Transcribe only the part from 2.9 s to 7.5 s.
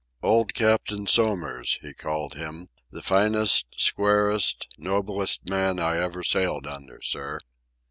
finest, squarest, noblest man I ever sailed under, sir."